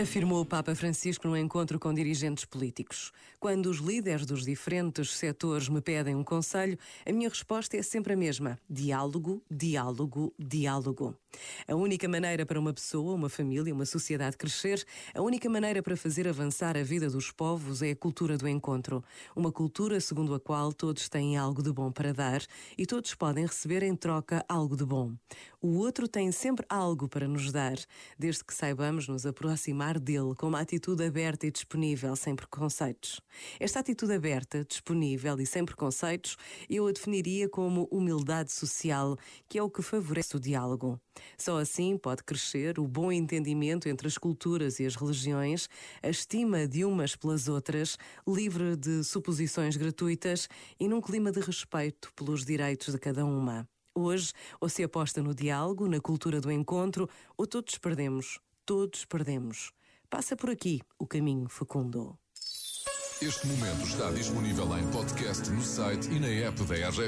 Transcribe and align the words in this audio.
Afirmou 0.00 0.40
o 0.42 0.46
Papa 0.46 0.76
Francisco 0.76 1.26
no 1.26 1.36
encontro 1.36 1.76
com 1.76 1.92
dirigentes 1.92 2.44
políticos. 2.44 3.10
Quando 3.40 3.66
os 3.66 3.78
líderes 3.78 4.24
dos 4.24 4.44
diferentes 4.44 5.10
setores 5.10 5.68
me 5.68 5.80
pedem 5.80 6.14
um 6.14 6.22
conselho, 6.22 6.78
a 7.04 7.10
minha 7.10 7.28
resposta 7.28 7.76
é 7.76 7.82
sempre 7.82 8.12
a 8.12 8.16
mesma: 8.16 8.56
diálogo, 8.70 9.42
diálogo, 9.50 10.32
diálogo. 10.38 11.16
A 11.66 11.74
única 11.74 12.08
maneira 12.08 12.46
para 12.46 12.58
uma 12.58 12.72
pessoa, 12.72 13.14
uma 13.14 13.28
família, 13.28 13.74
uma 13.74 13.84
sociedade 13.84 14.36
crescer, 14.36 14.84
a 15.14 15.20
única 15.20 15.48
maneira 15.48 15.82
para 15.82 15.96
fazer 15.96 16.26
avançar 16.26 16.76
a 16.76 16.82
vida 16.82 17.10
dos 17.10 17.30
povos 17.30 17.82
é 17.82 17.90
a 17.90 17.96
cultura 17.96 18.38
do 18.38 18.48
encontro. 18.48 19.04
Uma 19.36 19.52
cultura 19.52 20.00
segundo 20.00 20.34
a 20.34 20.40
qual 20.40 20.72
todos 20.72 21.08
têm 21.08 21.36
algo 21.36 21.62
de 21.62 21.72
bom 21.72 21.92
para 21.92 22.12
dar 22.12 22.42
e 22.76 22.86
todos 22.86 23.14
podem 23.14 23.44
receber 23.44 23.82
em 23.82 23.94
troca 23.94 24.44
algo 24.48 24.76
de 24.76 24.84
bom. 24.84 25.12
O 25.60 25.76
outro 25.78 26.08
tem 26.08 26.32
sempre 26.32 26.64
algo 26.68 27.08
para 27.08 27.28
nos 27.28 27.52
dar, 27.52 27.76
desde 28.18 28.44
que 28.44 28.54
saibamos 28.54 29.08
nos 29.08 29.26
aproximar 29.26 29.98
dele 29.98 30.34
com 30.36 30.48
uma 30.48 30.60
atitude 30.60 31.04
aberta 31.04 31.46
e 31.46 31.50
disponível, 31.50 32.14
sem 32.16 32.34
preconceitos. 32.34 33.20
Esta 33.60 33.80
atitude 33.80 34.14
aberta, 34.14 34.64
disponível 34.64 35.38
e 35.40 35.46
sem 35.46 35.64
preconceitos, 35.64 36.36
eu 36.70 36.86
a 36.86 36.92
definiria 36.92 37.48
como 37.48 37.88
humildade 37.90 38.52
social, 38.52 39.16
que 39.48 39.58
é 39.58 39.62
o 39.62 39.70
que 39.70 39.82
favorece 39.82 40.36
o 40.36 40.40
diálogo. 40.40 41.00
Só 41.36 41.58
assim 41.58 41.96
pode 41.96 42.22
crescer 42.22 42.78
o 42.78 42.86
bom 42.86 43.10
entendimento 43.12 43.88
entre 43.88 44.08
as 44.08 44.18
culturas 44.18 44.80
e 44.80 44.86
as 44.86 44.94
religiões, 44.94 45.68
a 46.02 46.08
estima 46.08 46.66
de 46.66 46.84
umas 46.84 47.16
pelas 47.16 47.48
outras, 47.48 47.98
livre 48.26 48.76
de 48.76 49.04
suposições 49.04 49.76
gratuitas 49.76 50.48
e 50.78 50.88
num 50.88 51.00
clima 51.00 51.30
de 51.30 51.40
respeito 51.40 52.12
pelos 52.14 52.44
direitos 52.44 52.92
de 52.92 52.98
cada 52.98 53.24
uma. 53.24 53.68
Hoje, 53.94 54.32
ou 54.60 54.68
se 54.68 54.82
aposta 54.84 55.22
no 55.22 55.34
diálogo, 55.34 55.88
na 55.88 56.00
cultura 56.00 56.40
do 56.40 56.52
encontro, 56.52 57.08
ou 57.36 57.46
todos 57.46 57.78
perdemos, 57.78 58.38
todos 58.64 59.04
perdemos. 59.04 59.72
Passa 60.08 60.36
por 60.36 60.50
aqui 60.50 60.80
o 60.98 61.06
caminho 61.06 61.48
fecundo. 61.48 62.16
Este 63.20 63.48
momento 63.48 63.82
está 63.82 64.12
disponível 64.12 64.78
em 64.78 64.86
podcast 64.92 65.50
no 65.50 65.60
site 65.60 66.08
e 66.08 66.20
na 66.20 66.28
app 66.28 66.62
da 66.62 66.74
RGF. 66.76 67.02